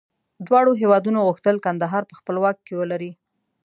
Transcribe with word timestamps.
دواړو 0.47 0.71
هېوادونو 0.81 1.25
غوښتل 1.27 1.55
کندهار 1.65 2.03
په 2.07 2.15
خپل 2.19 2.35
واک 2.39 2.57
کې 2.65 2.73
ولري. 2.77 3.11